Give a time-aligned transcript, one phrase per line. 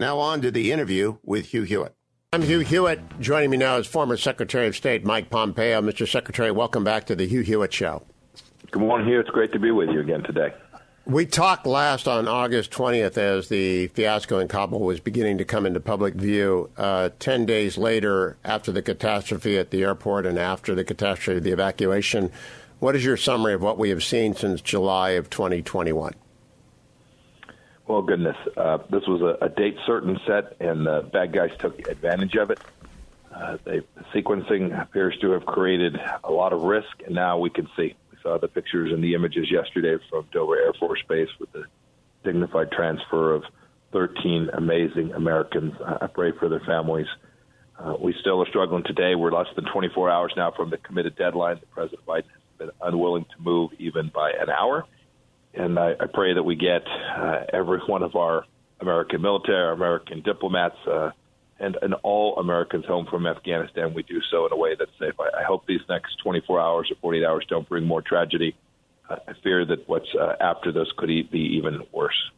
[0.00, 1.94] Now on to the interview with Hugh Hewitt.
[2.32, 3.20] I'm Hugh Hewitt.
[3.20, 5.82] Joining me now is former Secretary of State Mike Pompeo.
[5.82, 6.08] Mr.
[6.08, 8.00] Secretary, welcome back to the Hugh Hewitt Show.
[8.70, 9.20] Good morning, Hugh.
[9.20, 10.54] It's great to be with you again today.
[11.04, 15.66] We talked last on August 20th as the fiasco in Kabul was beginning to come
[15.66, 16.70] into public view.
[16.78, 21.44] Uh, Ten days later, after the catastrophe at the airport and after the catastrophe, of
[21.44, 22.32] the evacuation,
[22.78, 26.14] what is your summary of what we have seen since July of 2021?
[27.90, 31.88] Well, goodness, uh, this was a, a, date certain set, and the bad guys took
[31.88, 32.60] advantage of it.
[33.34, 37.50] Uh, they, the sequencing appears to have created a lot of risk, and now we
[37.50, 37.96] can see.
[38.12, 41.64] We saw the pictures and the images yesterday from Dover Air Force Base with the
[42.22, 43.42] dignified transfer of
[43.90, 45.74] 13 amazing Americans.
[45.84, 47.08] I pray for their families.
[47.76, 49.16] Uh, we still are struggling today.
[49.16, 51.58] We're less than 24 hours now from the committed deadline.
[51.72, 54.86] President Biden has been unwilling to move even by an hour
[55.54, 58.44] and I, I pray that we get uh, every one of our
[58.80, 61.10] American military, American diplomats, uh,
[61.58, 63.92] and, and all Americans home from Afghanistan.
[63.92, 65.14] We do so in a way that's safe.
[65.20, 68.56] I, I hope these next 24 hours or 48 hours don't bring more tragedy.
[69.10, 72.30] I fear that what's uh, after this could be even worse.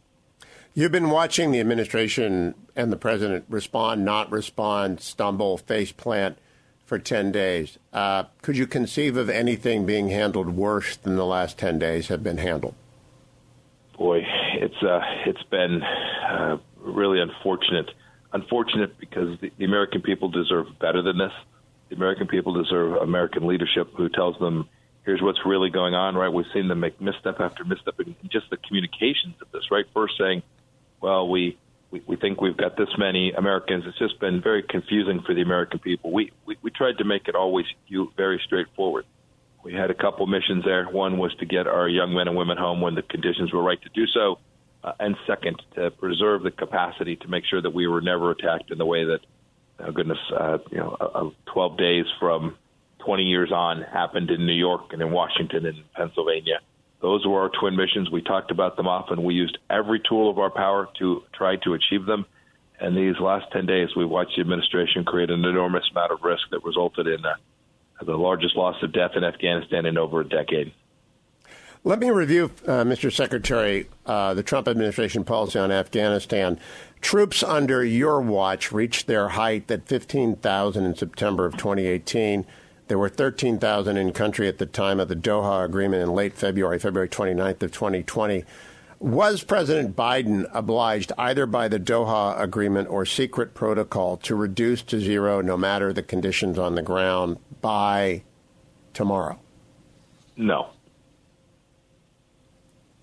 [0.75, 6.39] You've been watching the administration and the president respond, not respond, stumble, face plant
[6.87, 7.79] for 10 days.
[7.93, 12.23] Uh, could you conceive of anything being handled worse than the last 10 days have
[12.23, 12.75] been handled?
[14.03, 17.89] Boy, it's uh, it's been uh, really unfortunate.
[18.33, 21.33] Unfortunate because the, the American people deserve better than this.
[21.89, 24.69] The American people deserve American leadership who tells them,
[25.05, 26.33] "Here's what's really going on." Right?
[26.33, 29.71] We've seen them make misstep after misstep in just the communications of this.
[29.71, 29.85] Right?
[29.95, 30.43] First saying,
[31.01, 31.57] "Well, we."
[31.93, 33.85] We, we think we've got this many Americans.
[33.87, 36.11] It's just been very confusing for the American people.
[36.11, 37.67] We, we, we tried to make it always
[38.17, 39.05] very straightforward
[39.63, 40.85] we had a couple missions there.
[40.87, 43.81] One was to get our young men and women home when the conditions were right
[43.83, 44.39] to do so,
[44.83, 48.71] uh, and second, to preserve the capacity to make sure that we were never attacked
[48.71, 49.21] in the way that,
[49.81, 52.57] oh goodness, uh, you know, uh, 12 days from
[53.05, 56.61] 20 years on happened in New York and in Washington and Pennsylvania.
[57.01, 58.11] Those were our twin missions.
[58.11, 59.25] We talked about them often.
[59.25, 62.27] We used every tool of our power to try to achieve them.
[62.81, 66.43] And these last 10 days, we watched the administration create an enormous amount of risk
[66.51, 67.37] that resulted in a
[68.05, 70.73] the largest loss of death in Afghanistan in over a decade.
[71.85, 73.13] Let me review, uh, Mr.
[73.13, 76.61] Secretary, uh, the Trump administration policy on Afghanistan.
[77.01, 82.47] Troops under your watch reached their height at 15,000 in September of 2018.
[82.87, 86.79] There were 13,000 in country at the time of the Doha Agreement in late February,
[86.79, 88.45] February 29th of 2020.
[89.03, 95.01] Was President Biden obliged either by the Doha Agreement or secret protocol to reduce to
[95.01, 98.23] zero no matter the conditions on the ground by
[98.95, 99.41] tomorrow?
[100.37, 100.69] No.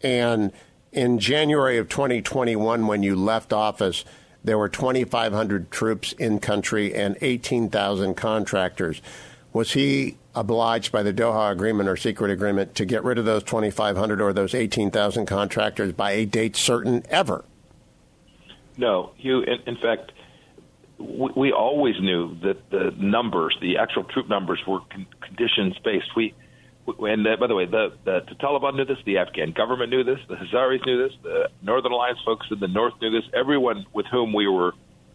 [0.01, 0.53] And
[0.93, 4.05] in January of 2021, when you left office,
[4.41, 9.01] there were 2,500 troops in country and 18,000 contractors.
[9.51, 13.43] Was he obliged by the Doha Agreement or secret agreement to get rid of those
[13.43, 17.43] 2,500 or those 18,000 contractors by a date certain ever?
[18.77, 19.41] No, Hugh.
[19.41, 20.13] In, in fact,
[20.97, 26.15] we, we always knew that the numbers, the actual troop numbers, were con- conditions based.
[26.15, 26.33] We,
[26.87, 30.03] and uh, by the way, the, the, the Taliban knew this, the Afghan government knew
[30.03, 33.29] this, the Hazaras knew this, the Northern Alliance folks in the North knew this.
[33.33, 34.71] Everyone with whom we were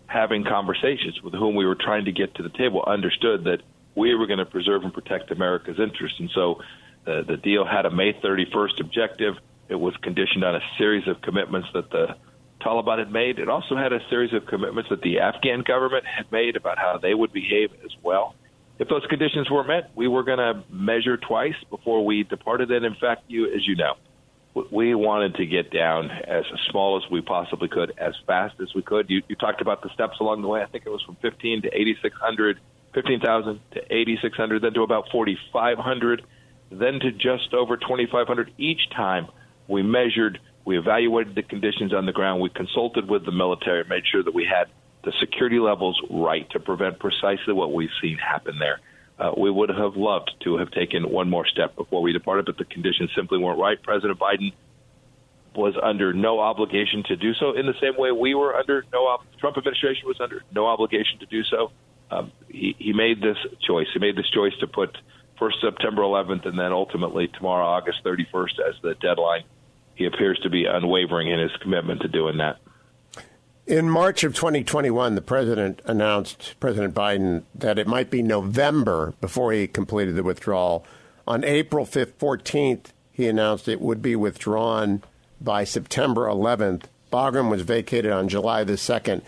[0.06, 3.62] having conversations, with whom we were trying to get to the table, understood that
[3.94, 6.18] we were going to preserve and protect America's interests.
[6.20, 6.60] And so
[7.06, 9.34] uh, the deal had a May 31st objective.
[9.68, 12.16] It was conditioned on a series of commitments that the
[12.60, 13.38] Taliban had made.
[13.38, 16.98] It also had a series of commitments that the Afghan government had made about how
[16.98, 18.34] they would behave as well.
[18.78, 22.70] If those conditions were met, we were going to measure twice before we departed.
[22.72, 23.94] And in fact, you, as you know,
[24.70, 28.82] we wanted to get down as small as we possibly could, as fast as we
[28.82, 29.10] could.
[29.10, 30.62] You, you talked about the steps along the way.
[30.62, 32.60] I think it was from 15 to 8,600,
[32.94, 36.22] 15,000 to 8,600, then to about 4,500,
[36.70, 39.28] then to just over 2,500 each time.
[39.68, 44.04] We measured, we evaluated the conditions on the ground, we consulted with the military, made
[44.06, 44.68] sure that we had
[45.04, 48.80] the security levels right to prevent precisely what we've seen happen there.
[49.18, 52.58] Uh, we would have loved to have taken one more step before we departed, but
[52.58, 53.80] the conditions simply weren't right.
[53.82, 54.52] President Biden
[55.54, 59.06] was under no obligation to do so in the same way we were under no
[59.06, 61.70] ob- Trump administration was under no obligation to do so.
[62.10, 62.32] Um,
[62.78, 63.36] he, made this
[63.66, 63.86] choice.
[63.92, 64.96] He made this choice to put
[65.38, 69.44] first September 11th and then ultimately tomorrow, August 31st, as the deadline.
[69.94, 72.58] He appears to be unwavering in his commitment to doing that.
[73.66, 79.52] In March of 2021, the president announced, President Biden, that it might be November before
[79.52, 80.84] he completed the withdrawal.
[81.26, 85.02] On April 5th, 14th, he announced it would be withdrawn
[85.40, 86.84] by September 11th.
[87.12, 89.22] Bagram was vacated on July the 2nd.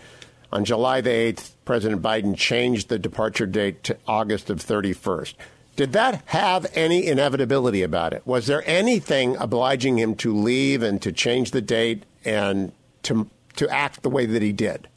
[0.51, 5.33] On July the 8th, President Biden changed the departure date to August of 31st.
[5.75, 8.25] Did that have any inevitability about it?
[8.25, 12.71] Was there anything obliging him to leave and to change the date and
[13.03, 14.87] to to act the way that he did?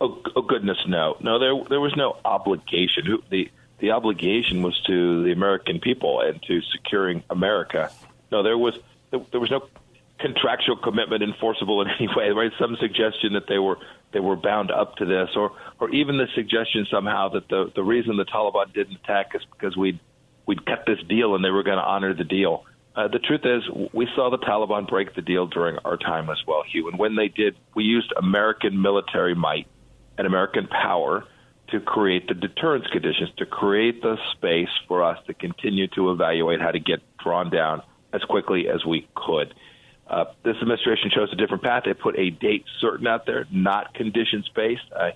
[0.00, 1.38] Oh, oh goodness, no, no.
[1.38, 3.18] There, there was no obligation.
[3.30, 7.92] The the obligation was to the American people and to securing America.
[8.32, 8.74] No, there was
[9.10, 9.62] there, there was no
[10.18, 12.30] contractual commitment enforceable in any way.
[12.30, 12.52] Right?
[12.58, 13.78] Some suggestion that they were
[14.12, 17.82] they were bound up to this, or or even the suggestion somehow that the the
[17.82, 20.00] reason the Taliban didn't attack is because we'd
[20.46, 22.64] we'd cut this deal and they were going to honor the deal.
[22.96, 23.62] Uh, the truth is,
[23.92, 26.88] we saw the Taliban break the deal during our time as well, Hugh.
[26.88, 29.68] And when they did, we used American military might
[30.16, 31.24] and American power
[31.70, 36.60] to create the deterrence conditions, to create the space for us to continue to evaluate
[36.60, 37.82] how to get drawn down
[38.12, 39.54] as quickly as we could.
[40.08, 41.82] Uh, this administration chose a different path.
[41.84, 44.90] They put a date certain out there, not conditions based.
[44.96, 45.12] I,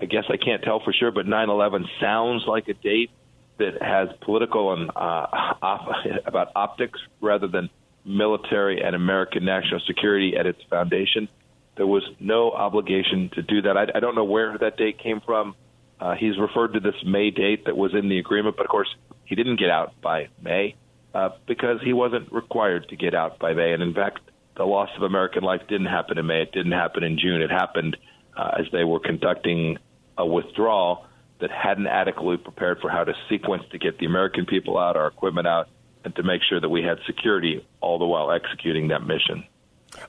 [0.00, 3.10] I guess I can't tell for sure, but 9 11 sounds like a date
[3.58, 5.26] that has political and uh,
[5.62, 7.68] op- about optics rather than
[8.04, 11.28] military and American national security at its foundation.
[11.76, 13.76] There was no obligation to do that.
[13.76, 15.54] I, I don't know where that date came from.
[16.00, 18.92] Uh, he's referred to this May date that was in the agreement, but of course
[19.24, 20.74] he didn't get out by May
[21.14, 23.72] uh, because he wasn't required to get out by May.
[23.72, 24.20] And in fact,
[24.56, 26.42] the loss of American life didn't happen in May.
[26.42, 27.42] It didn't happen in June.
[27.42, 27.96] It happened
[28.36, 29.78] uh, as they were conducting
[30.18, 31.06] a withdrawal
[31.40, 35.08] that hadn't adequately prepared for how to sequence to get the American people out, our
[35.08, 35.68] equipment out,
[36.04, 39.44] and to make sure that we had security all the while executing that mission.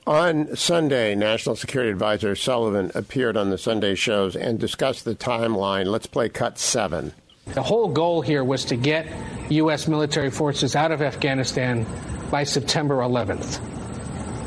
[0.06, 5.86] On Sunday, National Security Advisor Sullivan appeared on the Sunday shows and discussed the timeline.
[5.86, 7.12] Let's play cut seven.
[7.46, 9.06] The whole goal here was to get
[9.50, 9.86] U.S.
[9.86, 11.86] military forces out of Afghanistan
[12.30, 13.56] by September 11th.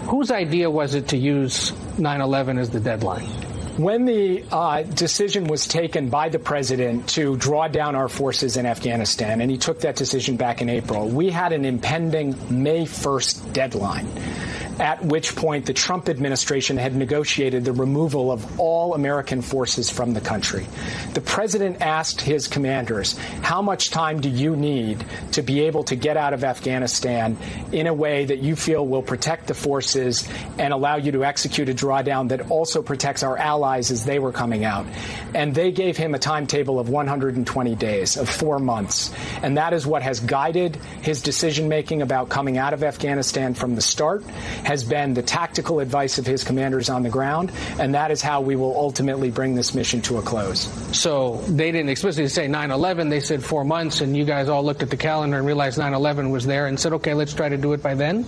[0.08, 3.26] Whose idea was it to use 9 11 as the deadline?
[3.78, 8.66] When the uh, decision was taken by the president to draw down our forces in
[8.66, 13.54] Afghanistan, and he took that decision back in April, we had an impending May 1st
[13.54, 14.08] deadline
[14.80, 20.14] at which point the Trump administration had negotiated the removal of all American forces from
[20.14, 20.66] the country.
[21.14, 25.04] The president asked his commanders, How much time do you need
[25.34, 27.38] to be able to get out of Afghanistan
[27.72, 30.28] in a way that you feel will protect the forces
[30.58, 34.32] and allow you to execute a drawdown that also protects our allies as they were
[34.32, 34.86] coming out?
[35.34, 39.14] And they gave him a timetable of 120 days, of four months.
[39.42, 43.76] And that is what has guided his decision making about coming out of Afghanistan from
[43.76, 44.24] the start
[44.68, 48.42] has been the tactical advice of his commanders on the ground, and that is how
[48.42, 50.68] we will ultimately bring this mission to a close.
[50.92, 54.66] So they didn't explicitly say 9 11, they said four months, and you guys all
[54.66, 57.48] looked at the calendar and realized 9 11 was there and said, okay, let's try
[57.48, 58.26] to do it by then?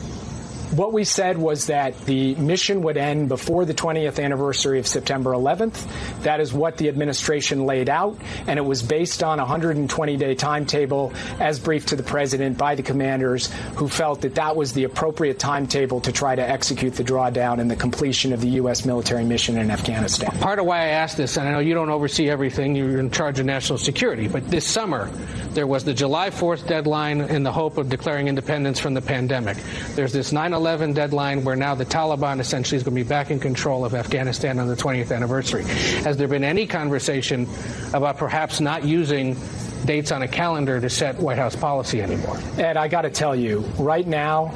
[0.71, 5.31] What we said was that the mission would end before the 20th anniversary of September
[5.31, 6.21] 11th.
[6.21, 10.35] That is what the administration laid out, and it was based on a 120 day
[10.35, 14.83] timetable as briefed to the president by the commanders who felt that that was the
[14.83, 18.85] appropriate timetable to try to execute the drawdown and the completion of the U.S.
[18.85, 20.29] military mission in Afghanistan.
[20.39, 23.09] Part of why I asked this, and I know you don't oversee everything, you're in
[23.09, 25.09] charge of national security, but this summer
[25.53, 29.57] there was the July 4th deadline in the hope of declaring independence from the pandemic.
[29.95, 33.31] There's this 9 11 deadline where now the Taliban essentially is going to be back
[33.31, 35.63] in control of Afghanistan on the 20th anniversary.
[36.03, 37.47] Has there been any conversation
[37.93, 39.37] about perhaps not using
[39.85, 42.37] dates on a calendar to set White House policy anymore?
[42.57, 44.47] Ed, I got to tell you, right now,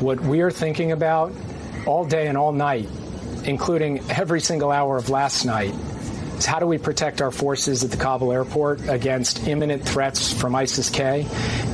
[0.00, 1.30] what we are thinking about
[1.84, 2.88] all day and all night,
[3.44, 5.74] including every single hour of last night,
[6.40, 10.54] is how do we protect our forces at the Kabul airport against imminent threats from
[10.54, 11.26] ISIS-K,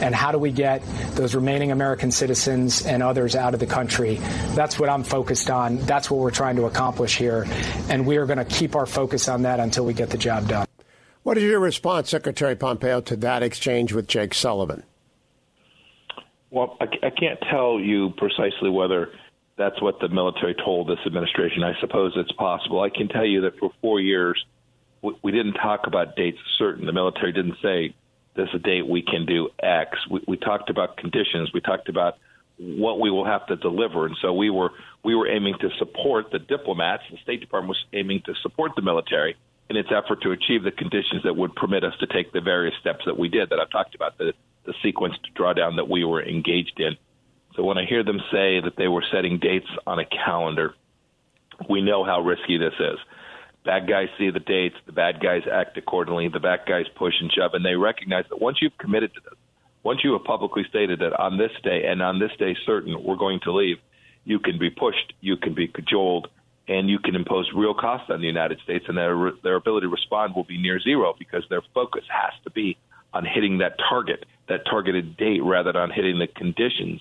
[0.03, 0.83] and how do we get
[1.15, 4.17] those remaining American citizens and others out of the country?
[4.55, 5.79] That's what I'm focused on.
[5.79, 7.47] That's what we're trying to accomplish here,
[7.89, 10.49] and we are going to keep our focus on that until we get the job
[10.49, 10.67] done.
[11.23, 14.83] What is your response, Secretary Pompeo, to that exchange with Jake Sullivan?
[16.51, 19.11] Well, I, I can't tell you precisely whether
[19.57, 21.63] that's what the military told this administration.
[21.63, 22.81] I suppose it's possible.
[22.81, 24.45] I can tell you that for four years,
[25.03, 26.87] we, didn't talk about dates certain.
[26.87, 27.95] The military didn't say
[28.35, 29.99] there's a date we can do X.
[30.11, 31.51] We, we talked about conditions.
[31.53, 32.19] We talked about
[32.59, 34.71] what we will have to deliver, and so we were
[35.05, 37.03] we were aiming to support the diplomats.
[37.11, 39.37] The State Department was aiming to support the military
[39.69, 42.75] in its effort to achieve the conditions that would permit us to take the various
[42.81, 44.33] steps that we did that I've talked about the
[44.65, 46.97] the sequenced drawdown that we were engaged in.
[47.55, 50.75] So when I hear them say that they were setting dates on a calendar,
[51.71, 52.99] we know how risky this is.
[53.67, 57.33] Bad guys see the dates, the bad guys act accordingly, the bad guys push and
[57.33, 59.39] shove, and they recognize that once you've committed to this,
[59.83, 63.17] once you have publicly stated that on this day and on this day certain we're
[63.17, 63.79] going to leave,
[64.25, 66.29] you can be pushed, you can be cajoled,
[66.69, 69.91] and you can impose real costs on the United States, and their their ability to
[69.91, 72.77] respond will be near zero because their focus has to be
[73.13, 77.01] on hitting that target, that targeted date, rather than on hitting the conditions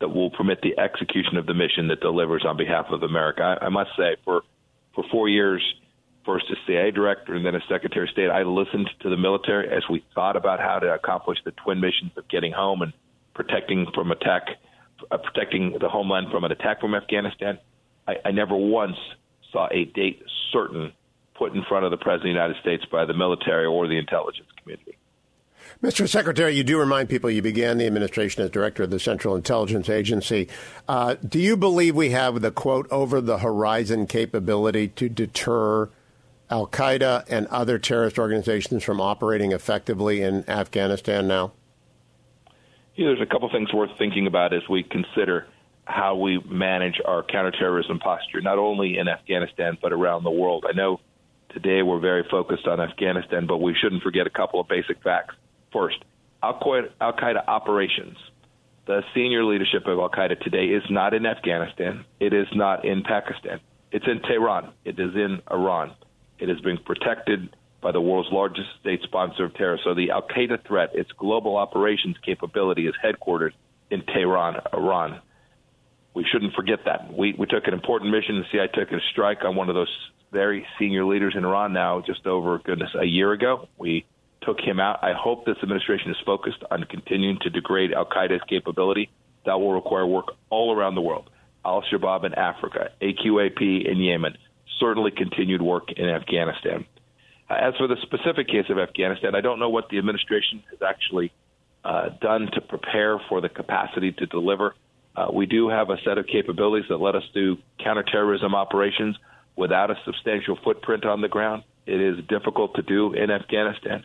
[0.00, 3.42] that will permit the execution of the mission that delivers on behalf of America.
[3.42, 4.42] I, I must say, for
[4.94, 5.62] for four years,
[6.26, 9.68] first as CIA director and then as Secretary of State, I listened to the military
[9.74, 12.92] as we thought about how to accomplish the twin missions of getting home and
[13.32, 14.48] protecting from attack,
[15.10, 17.58] uh, protecting the homeland from an attack from Afghanistan.
[18.06, 18.96] I, I never once
[19.52, 20.92] saw a date certain
[21.38, 23.98] put in front of the President of the United States by the military or the
[23.98, 24.96] intelligence community.
[25.82, 26.08] Mr.
[26.08, 29.88] Secretary, you do remind people you began the administration as director of the Central Intelligence
[29.88, 30.48] Agency.
[30.88, 35.90] Uh, do you believe we have the quote over the horizon capability to deter
[36.48, 41.52] Al Qaeda and other terrorist organizations from operating effectively in Afghanistan now?
[42.94, 45.46] Yeah, there's a couple things worth thinking about as we consider
[45.84, 50.64] how we manage our counterterrorism posture, not only in Afghanistan but around the world.
[50.68, 51.00] I know
[51.50, 55.34] today we're very focused on Afghanistan, but we shouldn't forget a couple of basic facts.
[55.72, 55.98] First,
[56.42, 58.16] Al Qaeda operations.
[58.86, 62.04] The senior leadership of Al Qaeda today is not in Afghanistan.
[62.20, 63.60] It is not in Pakistan.
[63.90, 64.72] It's in Tehran.
[64.84, 65.92] It is in Iran.
[66.38, 69.78] It is being protected by the world's largest state sponsor of terror.
[69.84, 73.52] So the Al Qaeda threat, its global operations capability, is headquartered
[73.90, 75.20] in Tehran, Iran.
[76.14, 77.12] We shouldn't forget that.
[77.12, 78.38] We, we took an important mission.
[78.38, 79.94] The CIA took a strike on one of those
[80.32, 83.68] very senior leaders in Iran now just over, goodness, a year ago.
[83.78, 84.06] We
[84.42, 85.00] took him out.
[85.02, 89.10] I hope this administration is focused on continuing to degrade Al Qaeda's capability.
[89.44, 91.30] That will require work all around the world.
[91.64, 94.36] Al Shabaab in Africa, AQAP in Yemen,
[94.80, 96.84] certainly continued work in Afghanistan.
[97.48, 100.82] Uh, as for the specific case of Afghanistan, I don't know what the administration has
[100.82, 101.32] actually
[101.84, 104.74] uh, done to prepare for the capacity to deliver.
[105.14, 109.16] Uh, we do have a set of capabilities that let us do counterterrorism operations
[109.54, 111.62] without a substantial footprint on the ground.
[111.86, 114.04] It is difficult to do in Afghanistan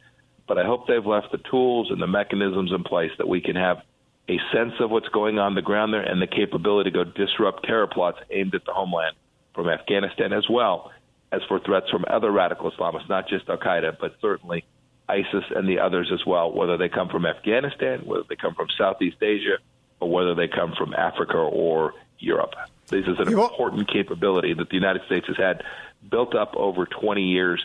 [0.52, 3.56] but I hope they've left the tools and the mechanisms in place that we can
[3.56, 3.78] have
[4.28, 7.64] a sense of what's going on the ground there and the capability to go disrupt
[7.64, 9.16] terror plots aimed at the homeland
[9.54, 10.92] from Afghanistan as well
[11.32, 14.66] as for threats from other radical Islamists, not just Al Qaeda, but certainly
[15.08, 18.68] ISIS and the others as well, whether they come from Afghanistan, whether they come from
[18.78, 19.58] Southeast Asia,
[20.00, 22.54] or whether they come from Africa or Europe.
[22.88, 25.64] This is an important capability that the United States has had
[26.10, 27.64] built up over 20 years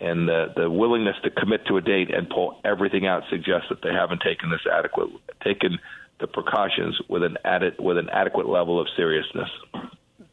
[0.00, 3.82] and the, the willingness to commit to a date and pull everything out suggests that
[3.82, 5.08] they haven't taken this adequate
[5.42, 5.78] taken
[6.20, 9.48] the precautions with an added with an adequate level of seriousness.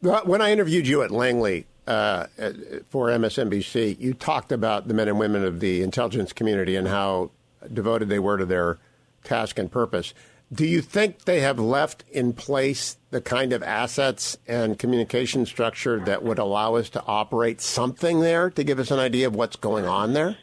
[0.02, 2.26] When I interviewed you at Langley uh,
[2.90, 7.30] for MSNBC, you talked about the men and women of the intelligence community and how
[7.72, 8.80] devoted they were to their
[9.24, 10.16] task and purpose.
[10.52, 16.00] Do you think they have left in place the kind of assets and communication structure
[16.00, 19.56] that would allow us to operate something there to give us an idea of what's
[19.56, 20.36] going on there?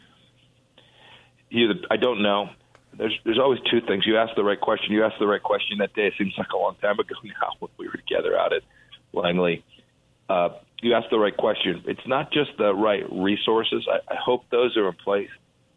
[1.90, 2.50] I don't know.
[2.96, 4.06] There's there's always two things.
[4.06, 4.92] You asked the right question.
[4.92, 6.06] You asked the right question that day.
[6.06, 8.62] It seems like a long time ago now when we were together out at
[9.12, 9.64] Langley.
[10.28, 10.50] Uh,
[10.80, 11.82] you asked the right question.
[11.86, 13.86] It's not just the right resources.
[13.90, 15.30] I, I hope those are in place.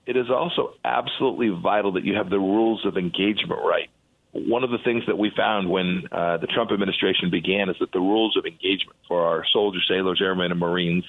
[0.05, 3.89] It is also absolutely vital that you have the rules of engagement right
[4.31, 7.91] one of the things that we found when uh, the Trump administration began is that
[7.91, 11.03] the rules of engagement for our soldiers, sailors, airmen, and Marines,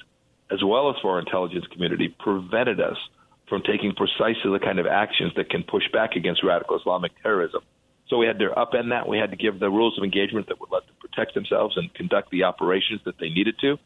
[0.51, 2.97] as well as for our intelligence community, prevented us
[3.47, 7.61] from taking precisely the kind of actions that can push back against radical Islamic terrorism.
[8.09, 9.07] So we had to upend that.
[9.07, 11.93] We had to give the rules of engagement that would let them protect themselves and
[11.93, 13.77] conduct the operations that they needed to.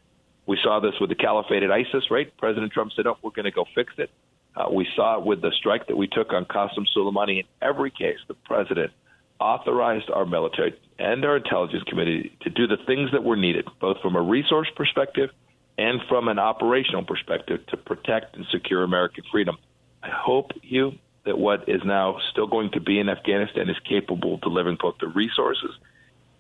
[0.46, 2.36] We saw this with the caliphate at ISIS, right?
[2.38, 4.10] President Trump said, "Oh, we're going to go fix it."
[4.56, 7.40] Uh, we saw it with the strike that we took on Qasem Soleimani.
[7.40, 8.92] In every case, the president
[9.40, 13.98] authorized our military and our intelligence committee to do the things that were needed, both
[14.02, 15.30] from a resource perspective
[15.78, 19.58] and from an operational perspective, to protect and secure American freedom.
[20.02, 20.94] I hope you
[21.26, 24.96] that what is now still going to be in Afghanistan is capable of delivering both
[25.00, 25.72] the resources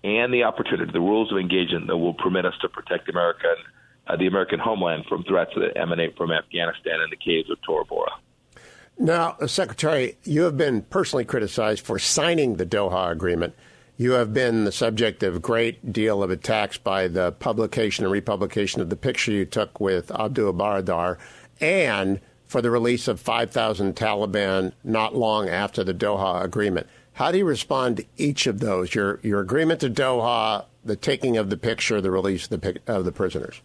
[0.03, 3.65] and the opportunity, the rules of engagement that will permit us to protect America and
[4.07, 7.85] uh, the American homeland from threats that emanate from Afghanistan and the caves of Tora
[7.85, 8.11] Bora.
[8.99, 13.53] Now, uh, Secretary, you have been personally criticized for signing the Doha Agreement.
[13.97, 18.11] You have been the subject of a great deal of attacks by the publication and
[18.11, 21.17] republication of the picture you took with Abdul Baradar
[21.59, 26.87] and for the release of 5,000 Taliban not long after the Doha Agreement.
[27.17, 28.93] How do you respond to each of those?
[28.93, 33.05] Your, your agreement to Doha, the taking of the picture, the release of the, of
[33.05, 33.59] the prisoners?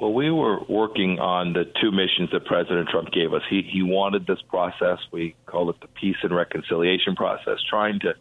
[0.00, 3.42] Well, we were working on the two missions that President Trump gave us.
[3.48, 4.98] He he wanted this process.
[5.12, 8.14] We call it the peace and reconciliation process, trying to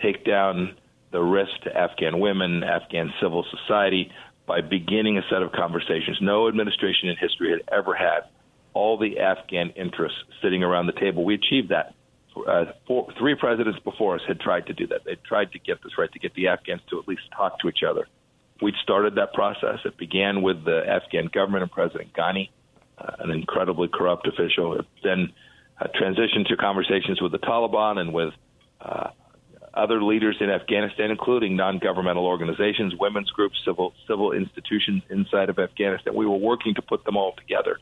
[0.00, 0.74] take down
[1.10, 4.10] the risk to Afghan women, Afghan civil society
[4.46, 8.20] by beginning a set of conversations no administration in history had ever had.
[8.72, 11.22] All the Afghan interests sitting around the table.
[11.22, 11.94] We achieved that.
[12.46, 15.04] Uh, four, three presidents before us had tried to do that.
[15.04, 17.68] They tried to get this right, to get the Afghans to at least talk to
[17.68, 18.06] each other
[18.60, 19.78] We'd started that process.
[19.84, 22.50] It began with the Afghan government and President Ghani,
[22.98, 24.78] uh, an incredibly corrupt official.
[24.80, 25.32] It then
[25.80, 28.34] uh, transitioned to conversations with the Taliban and with
[28.80, 29.10] uh,
[29.74, 36.14] other leaders in Afghanistan, including non-governmental organizations, women's groups, civil civil institutions inside of Afghanistan.
[36.16, 37.78] We were working to put them all together.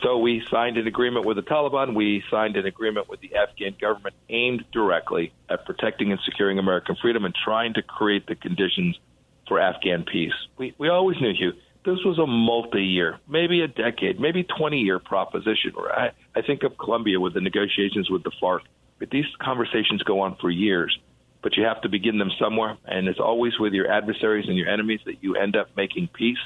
[0.00, 1.94] So we signed an agreement with the Taliban.
[1.94, 6.96] We signed an agreement with the Afghan government aimed directly at protecting and securing American
[7.00, 8.98] freedom and trying to create the conditions
[9.46, 10.32] for Afghan peace.
[10.56, 11.52] We, we always knew, Hugh,
[11.84, 15.72] this was a multi year, maybe a decade, maybe 20 year proposition.
[15.76, 18.60] I, I think of Colombia with the negotiations with the FARC.
[18.98, 20.96] But these conversations go on for years,
[21.42, 22.78] but you have to begin them somewhere.
[22.84, 26.38] And it's always with your adversaries and your enemies that you end up making peace.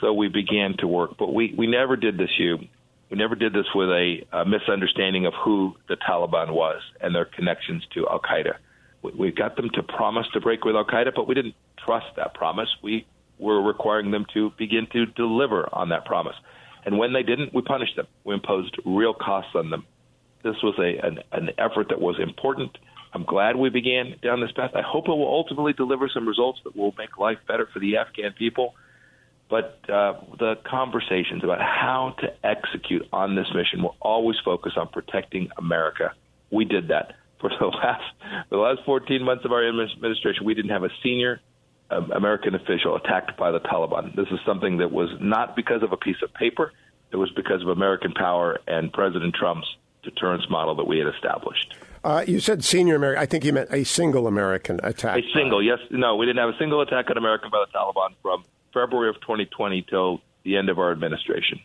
[0.00, 1.12] So we began to work.
[1.18, 2.58] But we, we never did this, Hugh.
[3.10, 7.24] We never did this with a, a misunderstanding of who the Taliban was and their
[7.24, 8.54] connections to Al Qaeda.
[9.02, 12.06] We, we got them to promise to break with Al Qaeda, but we didn't trust
[12.16, 12.68] that promise.
[12.82, 13.06] We
[13.38, 16.36] were requiring them to begin to deliver on that promise.
[16.84, 18.06] And when they didn't, we punished them.
[18.24, 19.84] We imposed real costs on them.
[20.42, 22.78] This was a an, an effort that was important.
[23.12, 24.70] I'm glad we began down this path.
[24.74, 27.96] I hope it will ultimately deliver some results that will make life better for the
[27.96, 28.74] Afghan people.
[29.50, 34.88] But uh, the conversations about how to execute on this mission will always focus on
[34.88, 36.12] protecting America.
[36.50, 38.04] We did that for the last
[38.48, 40.44] for the last 14 months of our administration.
[40.44, 41.40] We didn't have a senior
[41.90, 44.14] American official attacked by the Taliban.
[44.14, 46.72] This is something that was not because of a piece of paper.
[47.10, 49.66] It was because of American power and President Trump's
[50.04, 51.74] deterrence model that we had established.
[52.04, 53.22] Uh, you said senior American.
[53.22, 55.18] I think you meant a single American attack.
[55.18, 55.78] A single, yes.
[55.90, 59.20] No, we didn't have a single attack on America by the Taliban from February of
[59.20, 61.60] 2020 till the end of our administration.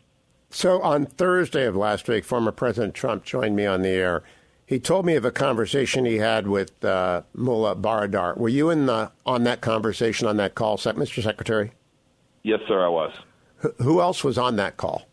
[0.49, 4.23] So on Thursday of last week, former President Trump joined me on the air
[4.65, 8.35] he told me of a conversation he had with uh, Mullah Baradar.
[8.35, 11.21] Were you in the on that conversation on that call, Mr.
[11.21, 11.71] Secretary?
[12.43, 13.13] Yes, sir, I was.
[13.63, 15.03] H- who else was on that call?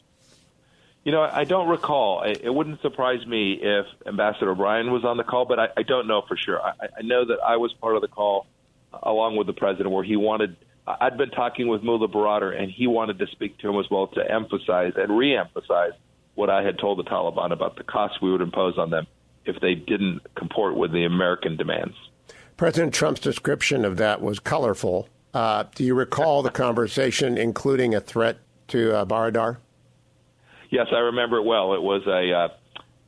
[1.05, 2.23] You know, I don't recall.
[2.23, 6.07] It wouldn't surprise me if Ambassador O'Brien was on the call, but I, I don't
[6.07, 6.63] know for sure.
[6.63, 8.47] I, I know that I was part of the call
[9.03, 10.57] along with the president, where he wanted.
[10.87, 14.09] I'd been talking with Mullah Baradar, and he wanted to speak to him as well
[14.09, 15.93] to emphasize and re-emphasize
[16.35, 19.07] what I had told the Taliban about the costs we would impose on them
[19.45, 21.95] if they didn't comport with the American demands.
[22.57, 25.09] President Trump's description of that was colorful.
[25.35, 29.59] Uh, do you recall the conversation, including a threat to uh, Baradar?
[30.71, 31.75] Yes, I remember it well.
[31.75, 32.49] It was a uh,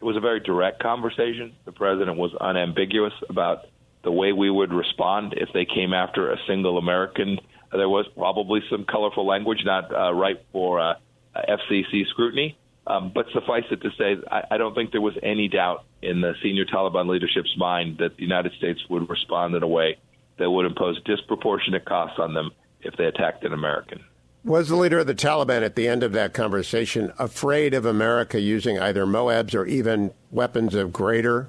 [0.00, 1.54] it was a very direct conversation.
[1.64, 3.66] The president was unambiguous about
[4.02, 7.38] the way we would respond if they came after a single American.
[7.74, 10.94] There was probably some colorful language, not uh, ripe for uh,
[11.36, 12.56] FCC scrutiny,
[12.86, 16.20] um, but suffice it to say, I, I don't think there was any doubt in
[16.20, 19.98] the senior Taliban leadership's mind that the United States would respond in a way
[20.38, 22.50] that would impose disproportionate costs on them
[22.82, 24.04] if they attacked an American.
[24.44, 28.38] Was the leader of the Taliban at the end of that conversation afraid of America
[28.38, 31.48] using either MOABs or even weapons of greater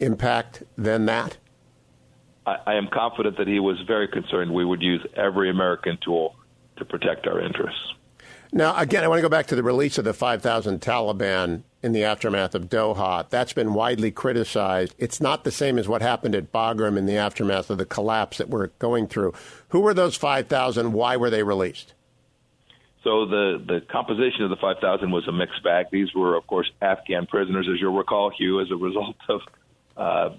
[0.00, 1.36] impact than that?
[2.46, 6.36] I, I am confident that he was very concerned we would use every American tool
[6.76, 7.92] to protect our interests.
[8.52, 11.92] Now, again, I want to go back to the release of the 5,000 Taliban in
[11.92, 13.28] the aftermath of Doha.
[13.28, 14.94] That's been widely criticized.
[14.98, 18.38] It's not the same as what happened at Bagram in the aftermath of the collapse
[18.38, 19.34] that we're going through.
[19.70, 20.92] Who were those 5,000?
[20.92, 21.92] Why were they released?
[23.02, 25.86] So the, the composition of the 5,000 was a mixed bag.
[25.90, 29.40] These were, of course, Afghan prisoners, as you'll recall, Hugh, as a result of
[29.96, 30.30] uh,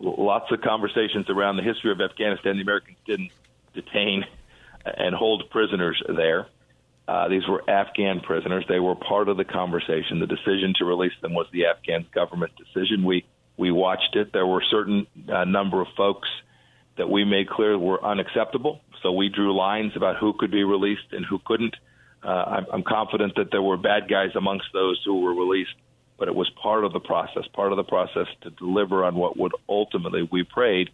[0.00, 2.56] lots of conversations around the history of Afghanistan.
[2.56, 3.30] The Americans didn't
[3.74, 4.24] detain
[4.84, 6.46] and hold prisoners there.
[7.06, 8.64] Uh, these were Afghan prisoners.
[8.68, 10.20] They were part of the conversation.
[10.20, 13.04] The decision to release them was the Afghan government decision.
[13.04, 13.24] We
[13.56, 14.32] we watched it.
[14.32, 16.28] There were certain uh, number of folks
[16.96, 18.80] that we made clear were unacceptable.
[19.02, 21.76] So we drew lines about who could be released and who couldn't.
[22.22, 25.74] Uh, I'm, I'm confident that there were bad guys amongst those who were released,
[26.22, 29.36] but it was part of the process, part of the process to deliver on what
[29.36, 30.88] would ultimately, we prayed,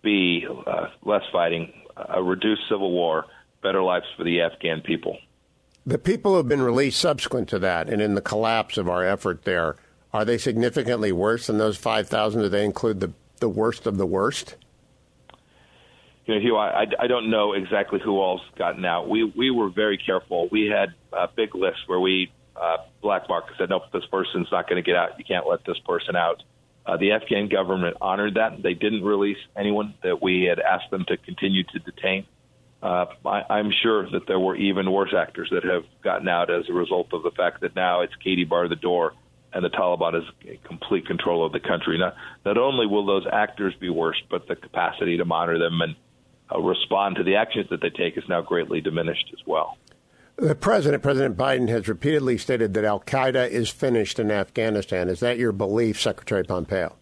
[0.00, 3.26] be uh, less fighting, a reduced civil war,
[3.64, 5.18] better lives for the Afghan people.
[5.84, 9.04] The people who have been released subsequent to that and in the collapse of our
[9.04, 9.74] effort there,
[10.12, 12.40] are they significantly worse than those 5,000?
[12.40, 14.54] Do they include the, the worst of the worst?
[16.26, 19.08] you know, Hugh, I, I don't know exactly who all's gotten out.
[19.08, 20.48] We we were very careful.
[20.52, 22.30] We had a big list where we
[22.60, 25.18] uh, black mark said, nope, this person's not going to get out.
[25.18, 26.42] You can't let this person out.
[26.84, 28.62] Uh, the Afghan government honored that.
[28.62, 32.26] They didn't release anyone that we had asked them to continue to detain.
[32.82, 36.68] Uh, I, I'm sure that there were even worse actors that have gotten out as
[36.68, 39.14] a result of the fact that now it's Katie bar the door
[39.52, 41.98] and the Taliban is in complete control of the country.
[41.98, 45.96] Not, not only will those actors be worse, but the capacity to monitor them and
[46.52, 49.76] uh, respond to the actions that they take is now greatly diminished as well.
[50.40, 55.10] The president, President Biden, has repeatedly stated that Al Qaeda is finished in Afghanistan.
[55.10, 56.96] Is that your belief, Secretary Pompeo?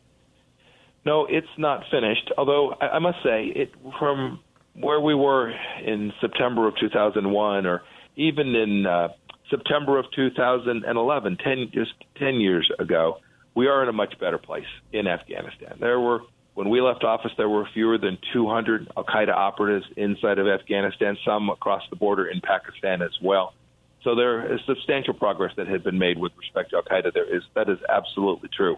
[1.06, 2.32] No, it's not finished.
[2.36, 4.40] Although I, must say, it from
[4.74, 5.52] where we were
[5.84, 7.82] in September of 2001, or
[8.16, 9.08] even in uh,
[9.48, 13.18] September of 2011, 10, just 10 years ago,
[13.54, 15.76] we are in a much better place in Afghanistan.
[15.78, 16.22] There were
[16.58, 21.16] when we left office, there were fewer than 200 Al Qaeda operatives inside of Afghanistan,
[21.24, 23.54] some across the border in Pakistan as well.
[24.02, 27.14] So there is substantial progress that had been made with respect to Al Qaeda.
[27.14, 28.74] There is that is absolutely true,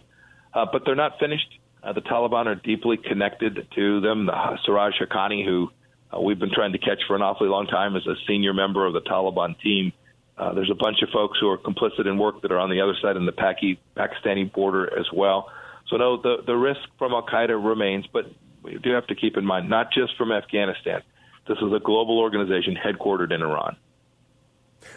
[0.53, 1.49] uh, but they're not finished.
[1.83, 4.27] Uh, the Taliban are deeply connected to them.
[4.27, 5.71] The Siraj Haqqani, who
[6.15, 8.85] uh, we've been trying to catch for an awfully long time, is a senior member
[8.85, 9.95] of the Taliban team.
[10.37, 12.83] Uh, there's a bunch of folks who are complicit in work that are on the
[12.83, 15.49] other side in the Paki- Pakistani border as well.
[15.91, 18.27] So no, the the risk from Al Qaeda remains, but
[18.63, 21.03] we do have to keep in mind not just from Afghanistan.
[21.49, 23.77] This is a global organization headquartered in Iran.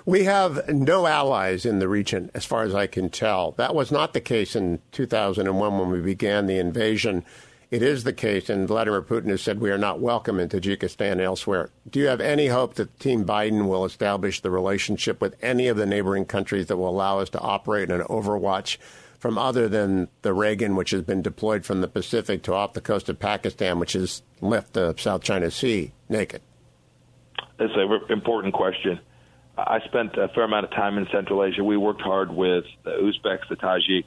[0.06, 3.52] We have no allies in the region, as far as I can tell.
[3.54, 7.26] That was not the case in 2001 when we began the invasion.
[7.72, 11.14] It is the case, and Vladimir Putin has said we are not welcome in Tajikistan
[11.14, 11.72] and elsewhere.
[11.90, 15.78] Do you have any hope that Team Biden will establish the relationship with any of
[15.78, 18.78] the neighboring countries that will allow us to operate an overwatch
[19.24, 22.82] from other than the Reagan, which has been deployed from the Pacific to off the
[22.82, 26.42] coast of Pakistan, which has left the South China Sea naked?
[27.58, 29.00] That's an important question.
[29.58, 31.64] I spent a fair amount of time in Central Asia.
[31.64, 34.04] We worked hard with the Uzbeks, the Tajiks,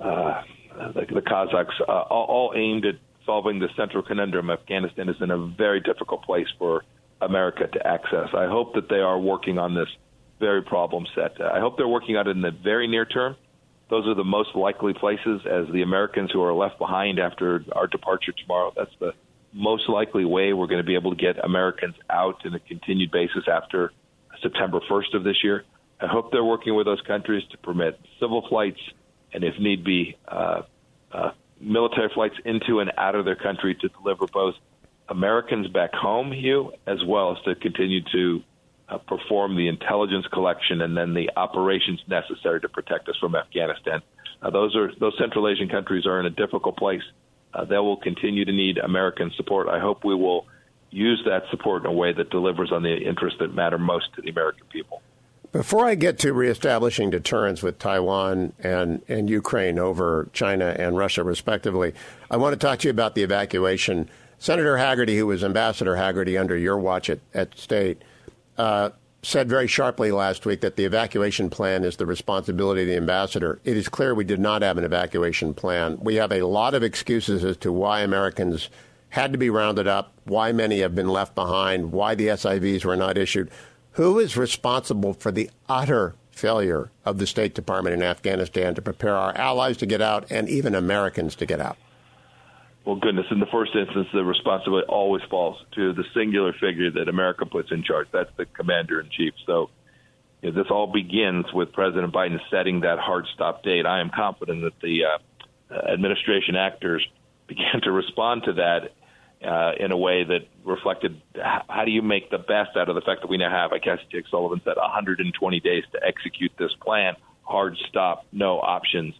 [0.00, 0.42] uh,
[0.94, 2.94] the, the, Kazakhs, uh, all, all aimed at
[3.26, 4.48] solving the central conundrum.
[4.48, 6.82] Afghanistan is in a very difficult place for
[7.20, 8.28] America to access.
[8.32, 9.88] I hope that they are working on this
[10.38, 11.38] very problem set.
[11.42, 13.36] I hope they're working on it in the very near term
[13.90, 17.88] those are the most likely places as the Americans who are left behind after our
[17.88, 18.72] departure tomorrow.
[18.74, 19.12] That's the
[19.52, 23.10] most likely way we're going to be able to get Americans out in a continued
[23.10, 23.92] basis after
[24.40, 25.64] September 1st of this year.
[26.00, 28.80] I hope they're working with those countries to permit civil flights
[29.32, 30.62] and, if need be, uh,
[31.12, 34.54] uh, military flights into and out of their country to deliver both
[35.08, 38.42] Americans back home, Hugh, as well as to continue to
[38.90, 44.02] uh, perform the intelligence collection and then the operations necessary to protect us from Afghanistan.
[44.42, 47.02] Uh, those are those Central Asian countries are in a difficult place.
[47.54, 49.68] Uh, they will continue to need American support.
[49.68, 50.46] I hope we will
[50.90, 54.22] use that support in a way that delivers on the interests that matter most to
[54.22, 55.02] the American people.
[55.52, 61.24] Before I get to reestablishing deterrence with Taiwan and, and Ukraine over China and Russia,
[61.24, 61.92] respectively,
[62.30, 64.08] I want to talk to you about the evacuation.
[64.38, 68.00] Senator Hagerty, who was Ambassador Hagerty under your watch at, at State,
[68.58, 68.90] uh,
[69.22, 73.60] said very sharply last week that the evacuation plan is the responsibility of the ambassador.
[73.64, 75.98] It is clear we did not have an evacuation plan.
[76.00, 78.70] We have a lot of excuses as to why Americans
[79.10, 82.96] had to be rounded up, why many have been left behind, why the SIVs were
[82.96, 83.50] not issued.
[83.92, 89.16] Who is responsible for the utter failure of the State Department in Afghanistan to prepare
[89.16, 91.76] our allies to get out and even Americans to get out?
[92.84, 97.08] Well, goodness, in the first instance, the responsibility always falls to the singular figure that
[97.08, 98.08] America puts in charge.
[98.12, 99.34] That's the commander in chief.
[99.46, 99.70] So
[100.40, 103.84] you know, this all begins with President Biden setting that hard stop date.
[103.84, 107.06] I am confident that the uh, administration actors
[107.46, 108.92] began to respond to that
[109.46, 113.00] uh, in a way that reflected how do you make the best out of the
[113.00, 116.72] fact that we now have, I guess Jake Sullivan said, 120 days to execute this
[116.82, 117.14] plan.
[117.42, 119.14] Hard stop, no options.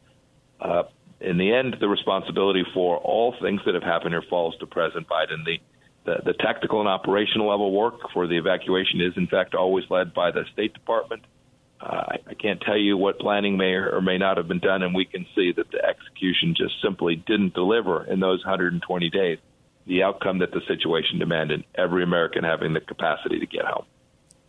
[0.60, 0.84] Uh,
[1.20, 5.06] in the end, the responsibility for all things that have happened here falls to President
[5.08, 5.44] Biden.
[5.44, 5.58] The,
[6.04, 10.14] the, the tactical and operational level work for the evacuation is, in fact, always led
[10.14, 11.24] by the State Department.
[11.80, 14.82] Uh, I, I can't tell you what planning may or may not have been done,
[14.82, 19.38] and we can see that the execution just simply didn't deliver in those 120 days
[19.86, 23.84] the outcome that the situation demanded, every American having the capacity to get home.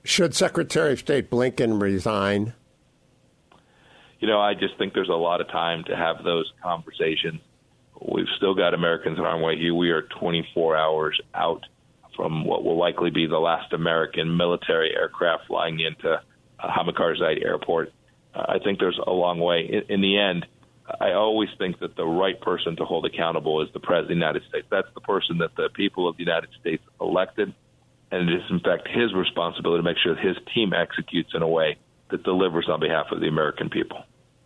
[0.04, 2.54] Should Secretary of State Blinken resign?
[4.22, 7.42] You know, I just think there's a lot of time to have those conversations.
[8.00, 9.72] We've still got Americans in way.
[9.72, 11.66] We are 24 hours out
[12.16, 16.22] from what will likely be the last American military aircraft flying into
[16.60, 17.92] Hamid Karzai Airport.
[18.36, 19.84] Uh, I think there's a long way.
[19.90, 20.46] In the end,
[21.00, 24.14] I always think that the right person to hold accountable is the President of the
[24.14, 24.68] United States.
[24.70, 27.54] That's the person that the people of the United States elected.
[28.12, 31.42] And it is, in fact, his responsibility to make sure that his team executes in
[31.42, 31.78] a way
[32.12, 34.04] that delivers on behalf of the American people.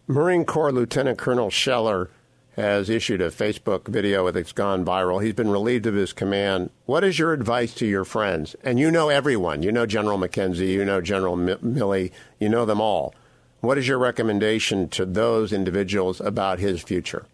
[0.08, 2.12] Marine Corps Lieutenant Colonel Scheller
[2.56, 5.24] has issued a Facebook video that's gone viral.
[5.24, 6.70] He's been relieved of his command.
[6.86, 8.56] What is your advice to your friends?
[8.64, 9.64] And you know everyone.
[9.64, 10.72] You know General McKenzie.
[10.72, 12.12] You know General Milley.
[12.40, 13.16] You know them all.
[13.62, 17.26] What is your recommendation to those individuals about his future?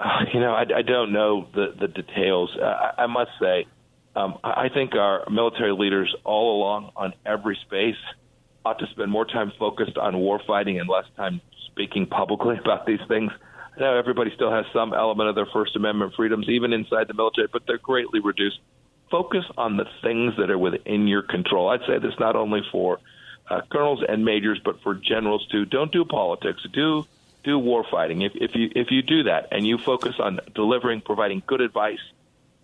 [0.00, 2.50] Uh, you know, I, I, don't know the, the details.
[2.60, 3.66] Uh, I, I, must say,
[4.16, 7.94] um, I think our military leaders all along on every space
[8.64, 12.86] ought to spend more time focused on war fighting and less time speaking publicly about
[12.86, 13.32] these things.
[13.76, 17.14] I know everybody still has some element of their First Amendment freedoms, even inside the
[17.14, 18.58] military, but they're greatly reduced.
[19.10, 21.68] Focus on the things that are within your control.
[21.68, 22.98] I'd say this not only for
[23.50, 25.64] uh, colonels and majors, but for generals too.
[25.64, 26.62] Don't do politics.
[26.72, 27.06] Do
[27.44, 28.22] do war fighting.
[28.22, 32.00] If, if you if you do that and you focus on delivering, providing good advice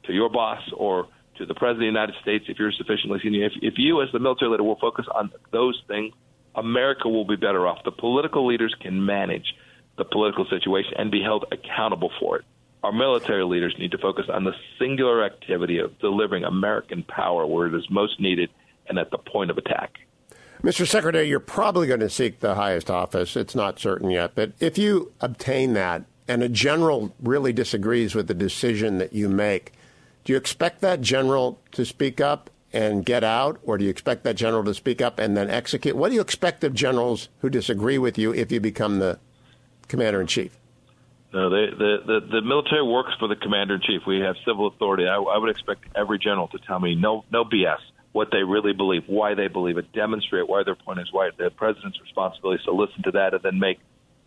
[0.04, 3.46] to your boss or to the president of the United States, if you're sufficiently senior,
[3.46, 6.12] if, if you as the military leader will focus on those things,
[6.54, 7.78] America will be better off.
[7.84, 9.54] The political leaders can manage
[9.96, 12.44] the political situation and be held accountable for it.
[12.82, 17.66] Our military leaders need to focus on the singular activity of delivering American power where
[17.66, 18.50] it is most needed
[18.88, 19.98] and at the point of attack.
[20.62, 20.86] Mr.
[20.86, 23.36] Secretary, you're probably going to seek the highest office.
[23.36, 24.32] It's not certain yet.
[24.34, 29.28] But if you obtain that and a general really disagrees with the decision that you
[29.28, 29.72] make,
[30.28, 34.24] do you expect that general to speak up and get out, or do you expect
[34.24, 35.96] that general to speak up and then execute?
[35.96, 39.18] What do you expect of generals who disagree with you if you become the
[39.88, 40.58] commander in chief?
[41.32, 44.02] No, they, the, the the military works for the commander in chief.
[44.06, 45.06] We have civil authority.
[45.06, 47.80] I, I would expect every general to tell me no no BS
[48.12, 51.34] what they really believe, why they believe it, demonstrate why their point is right.
[51.38, 53.78] The president's responsibility is to listen to that and then make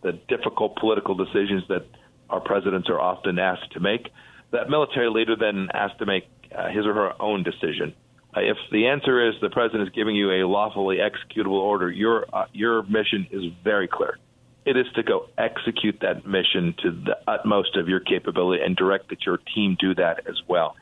[0.02, 1.86] the difficult political decisions that
[2.28, 4.10] our presidents are often asked to make.
[4.52, 7.94] That military leader then has to make uh, his or her own decision.
[8.36, 12.26] Uh, if the answer is the president is giving you a lawfully executable order, your
[12.34, 14.18] uh, your mission is very clear.
[14.66, 19.10] It is to go execute that mission to the utmost of your capability and direct
[19.10, 20.76] that your team do that as well.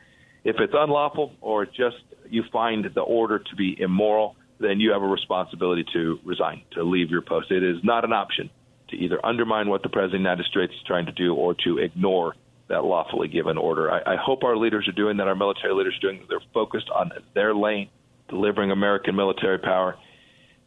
[0.44, 1.96] If it's unlawful or just
[2.28, 6.82] you find the order to be immoral, then you have a responsibility to resign, to
[6.82, 7.50] leave your post.
[7.50, 8.50] It is not an option
[8.90, 11.54] to either undermine what the President of the United States is trying to do or
[11.64, 12.34] to ignore
[12.70, 13.90] that lawfully given order.
[13.90, 16.28] I, I hope our leaders are doing that, our military leaders are doing that.
[16.28, 17.90] They're focused on their lane,
[18.28, 19.96] delivering American military power,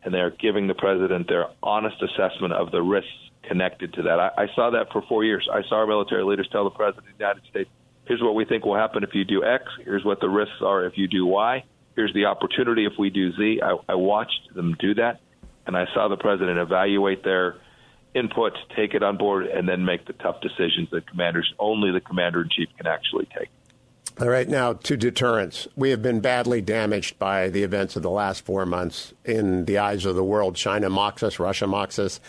[0.03, 3.09] and they're giving the President their honest assessment of the risks
[3.47, 4.19] connected to that.
[4.19, 5.47] I, I saw that for four years.
[5.51, 7.69] I saw our military leaders tell the President of the United States,
[8.05, 9.63] here's what we think will happen if you do X.
[9.83, 11.63] Here's what the risks are if you do Y.
[11.95, 13.61] Here's the opportunity if we do Z.
[13.63, 15.21] I, I watched them do that,
[15.65, 17.55] and I saw the president evaluate their
[18.13, 22.01] input, take it on board, and then make the tough decisions that commanders only the
[22.01, 23.49] commander in chief can actually take.
[24.21, 25.67] All right, now to deterrence.
[25.75, 29.79] We have been badly damaged by the events of the last four months in the
[29.79, 30.55] eyes of the world.
[30.55, 32.19] China mocks us, Russia mocks us.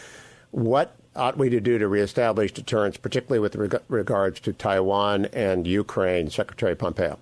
[0.51, 5.67] What ought we to do to reestablish deterrence, particularly with reg- regards to Taiwan and
[5.67, 7.19] Ukraine, Secretary Pompeo?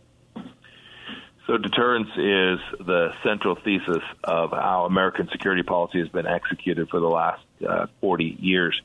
[1.52, 6.98] So, deterrence is the central thesis of how American security policy has been executed for
[6.98, 8.80] the last uh, 40 years.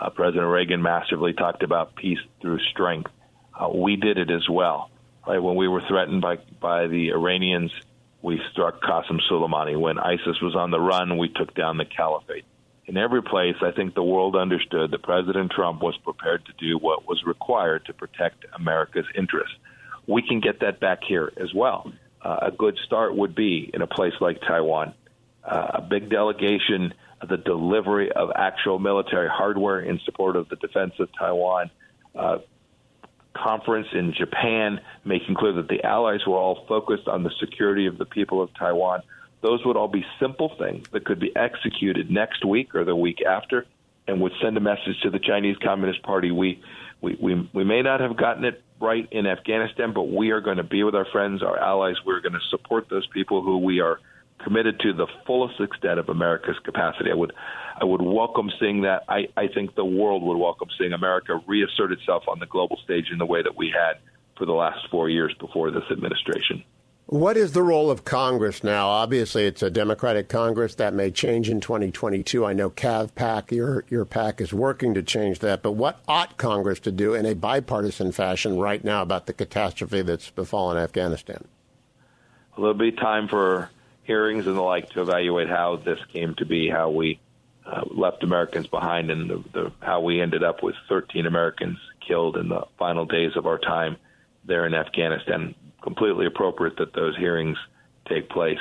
[0.00, 3.10] Uh, President Reagan massively talked about peace through strength.
[3.52, 4.88] Uh, we did it as well.
[5.26, 5.42] Right?
[5.42, 7.72] When we were threatened by, by the Iranians,
[8.22, 9.76] we struck Qasem Soleimani.
[9.76, 12.44] When ISIS was on the run, we took down the caliphate
[12.86, 16.78] in every place, I think the world understood that President Trump was prepared to do
[16.78, 19.56] what was required to protect America's interests.
[20.06, 21.92] We can get that back here as well.
[22.22, 24.94] Uh, a good start would be in a place like Taiwan,
[25.44, 26.94] uh, a big delegation,
[27.28, 31.70] the delivery of actual military hardware in support of the defense of Taiwan,
[32.14, 32.38] uh,
[33.34, 37.98] conference in Japan, making clear that the allies were all focused on the security of
[37.98, 39.02] the people of Taiwan.
[39.40, 43.22] Those would all be simple things that could be executed next week or the week
[43.26, 43.66] after
[44.06, 46.30] and would send a message to the Chinese Communist Party.
[46.30, 46.62] We,
[47.02, 50.56] we, we, we may not have gotten it right in Afghanistan, but we are going
[50.56, 51.96] to be with our friends, our allies.
[52.06, 53.98] We're going to support those people who we are
[54.42, 57.10] committed to the fullest extent of America's capacity.
[57.10, 57.32] I would,
[57.80, 59.02] I would welcome seeing that.
[59.08, 63.06] I, I think the world would welcome seeing America reassert itself on the global stage
[63.12, 63.98] in the way that we had
[64.38, 66.64] for the last four years before this administration.
[67.06, 68.88] What is the role of Congress now?
[68.88, 72.46] Obviously, it's a Democratic Congress that may change in 2022.
[72.46, 75.62] I know Cav PAC, your your PAC, is working to change that.
[75.62, 80.02] But what ought Congress to do in a bipartisan fashion right now about the catastrophe
[80.02, 81.44] that's befallen Afghanistan?
[82.56, 83.68] Well, there'll be time for
[84.04, 87.20] hearings and the like to evaluate how this came to be, how we
[87.66, 92.36] uh, left Americans behind, and the, the, how we ended up with 13 Americans killed
[92.36, 93.96] in the final days of our time
[94.44, 95.54] there in Afghanistan.
[95.82, 97.56] Completely appropriate that those hearings
[98.08, 98.58] take place.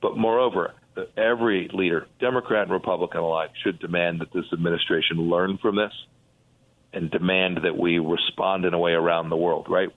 [0.00, 0.74] But moreover,
[1.16, 5.92] every leader, Democrat and Republican alike, should demand that this administration learn from this
[6.92, 9.90] and demand that we respond in a way around the world, right?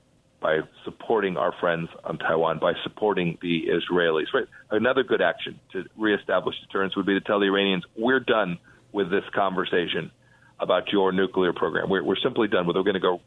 [0.43, 4.25] by supporting our friends on Taiwan, by supporting the Israelis.
[4.33, 4.45] Right.
[4.69, 8.59] Another good action to reestablish deterrence would be to tell the Iranians, we're done
[8.91, 10.11] with this conversation
[10.59, 11.89] about your nuclear program.
[11.89, 12.79] We're, we're simply done with it.
[12.79, 13.21] We're going to go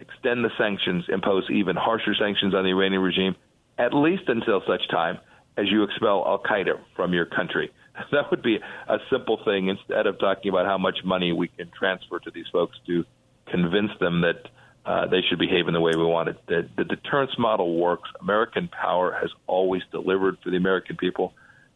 [0.00, 3.36] extend the sanctions, impose even harsher sanctions on the Iranian regime,
[3.78, 5.18] at least until such time
[5.56, 7.70] as you expel Al Qaeda from your country.
[8.12, 8.56] That would be
[8.88, 12.46] a simple thing instead of talking about how much money we can transfer to these
[12.50, 13.04] folks to
[13.50, 14.48] convince them that
[14.86, 16.38] uh, they should behave in the way we want it.
[16.46, 18.08] The, the deterrence model works.
[18.20, 21.34] American power has always delivered for the American people.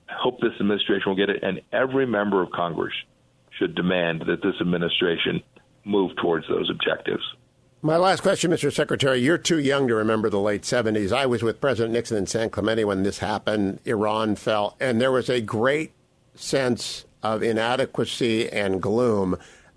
[0.09, 2.95] I hope this administration will get it, and every member of Congress
[3.59, 5.43] should demand that this administration
[5.85, 7.23] move towards those objectives.
[7.85, 8.73] My last question, Mr.
[8.73, 9.19] Secretary.
[9.19, 11.13] You're too young to remember the late 70s.
[11.13, 13.79] I was with President Nixon in San Clemente when this happened.
[13.85, 15.93] Iran fell, and there was a great
[16.35, 19.37] sense of inadequacy and gloom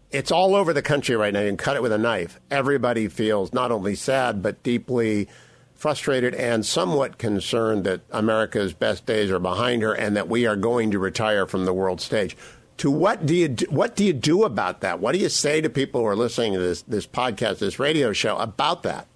[0.10, 1.42] it's all over the country right now.
[1.42, 2.40] You can cut it with a knife.
[2.50, 5.28] Everybody feels not only sad, but deeply
[5.76, 10.56] frustrated and somewhat concerned that America's best days are behind her and that we are
[10.56, 12.38] going to retire from the world stage.
[12.78, 15.00] To what do you do, what do you do about that?
[15.00, 18.14] What do you say to people who are listening to this this podcast, this radio
[18.14, 19.08] show about that?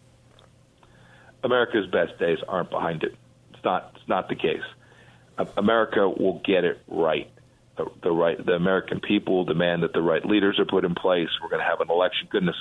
[1.43, 3.15] America's best days aren't behind it.
[3.54, 3.91] It's not.
[3.95, 4.63] It's not the case.
[5.58, 7.32] America will get it right
[7.78, 10.95] the, the right the American people will demand that the right leaders are put in
[10.95, 11.30] place.
[11.41, 12.28] We're going to have an election.
[12.30, 12.56] Goodness,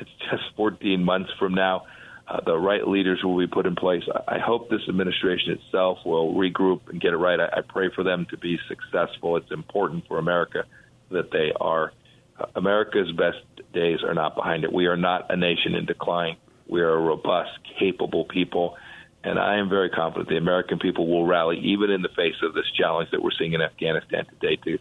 [0.00, 1.86] it's just 14 months from now.
[2.26, 4.02] Uh, the right leaders will be put in place.
[4.26, 7.38] I, hope this administration itself will regroup and get it right.
[7.38, 9.36] I, I pray for them to be successful.
[9.36, 10.64] It's important for America
[11.10, 11.92] that they are.
[12.38, 14.72] Uh, America's best days are not behind it.
[14.72, 16.36] We are not a nation in decline.
[16.66, 18.76] We are a robust, capable people
[19.24, 22.52] and I am very confident the American people will rally, even in the face of
[22.52, 24.78] this challenge that we're seeing in Afghanistan today, to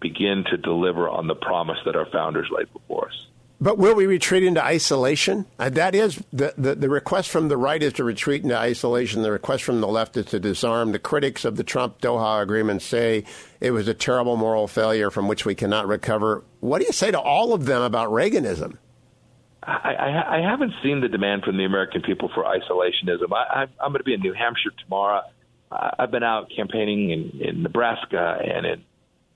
[0.00, 3.26] begin to deliver on the promise that our founders laid before us.
[3.62, 5.46] But will we retreat into isolation?
[5.56, 9.22] Uh, that is the, the, the request from the right is to retreat into isolation.
[9.22, 10.90] The request from the left is to disarm.
[10.90, 13.22] The critics of the Trump Doha agreement say
[13.60, 16.42] it was a terrible moral failure from which we cannot recover.
[16.58, 18.78] What do you say to all of them about Reaganism?
[19.62, 23.32] I, I, I haven't seen the demand from the American people for isolationism.
[23.32, 25.22] I, I, I'm going to be in New Hampshire tomorrow.
[25.70, 28.84] I've been out campaigning in, in Nebraska and in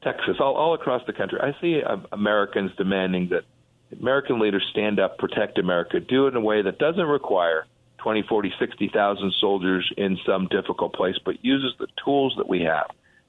[0.02, 1.38] Texas, all, all across the country.
[1.40, 3.44] I see uh, Americans demanding that
[3.92, 7.66] American leaders stand up, protect America, do it in a way that doesn't require
[7.98, 12.86] 20, 40, 60,000 soldiers in some difficult place, but uses the tools that we have,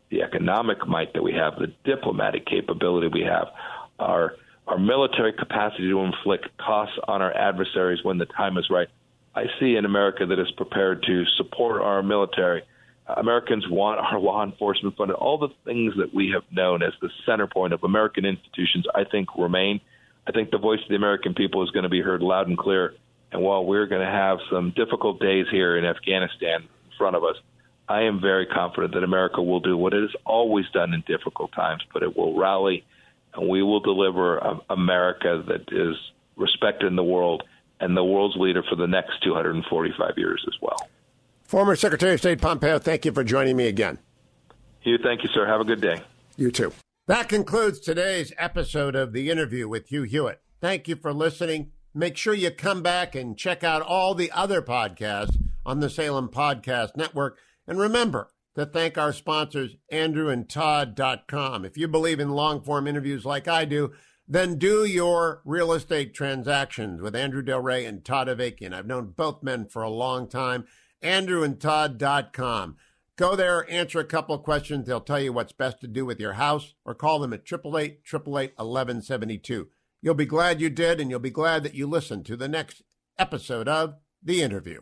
[0.09, 3.47] the economic might that we have, the diplomatic capability we have,
[3.99, 4.33] our–
[4.67, 8.89] our military capacity to inflict costs on our adversaries when the time is right.
[9.33, 12.63] I see an America that is prepared to support our military.
[13.07, 15.15] Americans want our law enforcement funded.
[15.15, 19.05] All the things that we have known as the center point of American institutions, I
[19.05, 19.79] think, remain.
[20.27, 22.57] I think the voice of the American people is going to be heard loud and
[22.57, 22.93] clear.
[23.31, 27.23] And while we're going to have some difficult days here in Afghanistan in front of
[27.23, 27.35] us,
[27.87, 31.53] I am very confident that America will do what it has always done in difficult
[31.53, 32.83] times, but it will rally
[33.33, 35.95] and we will deliver a, America that is
[36.35, 37.43] respected in the world
[37.79, 40.89] and the world's leader for the next 245 years as well.
[41.43, 43.99] Former Secretary of State Pompeo, thank you for joining me again.
[44.83, 45.45] You, thank you, sir.
[45.45, 46.01] Have a good day.
[46.35, 46.73] You too.
[47.07, 50.41] That concludes today's episode of the interview with Hugh Hewitt.
[50.59, 51.71] Thank you for listening.
[51.93, 56.27] Make sure you come back and check out all the other podcasts on the Salem
[56.27, 57.37] Podcast Network.
[57.65, 61.63] And remember, to thank our sponsors, andrewandtodd.com.
[61.63, 63.93] If you believe in long form interviews like I do,
[64.27, 68.73] then do your real estate transactions with Andrew Del Rey and Todd Avakian.
[68.73, 70.65] I've known both men for a long time.
[71.01, 72.75] AndrewandTodd.com.
[73.17, 74.85] Go there, answer a couple of questions.
[74.85, 78.01] They'll tell you what's best to do with your house or call them at 888
[78.05, 79.67] 888 1172.
[80.03, 82.83] You'll be glad you did, and you'll be glad that you listened to the next
[83.17, 84.81] episode of The Interview.